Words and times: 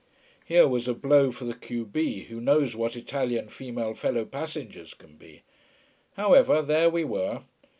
Here 0.43 0.67
was 0.67 0.87
a 0.87 0.95
blow 0.95 1.31
for 1.31 1.45
the 1.45 1.53
q 1.53 1.85
b, 1.85 2.21
who 2.23 2.41
knows 2.41 2.75
what 2.75 2.95
Italian 2.95 3.49
female 3.49 3.93
fellow 3.93 4.25
passengers 4.25 4.95
can 4.95 5.15
be. 5.15 5.43
However, 6.17 6.63
there 6.63 6.89
we 6.89 7.03
were. 7.03 7.41